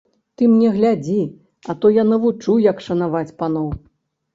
[0.39, 1.19] Ты мне глядзі,
[1.69, 3.75] а то я навучу, як шанаваць паноў!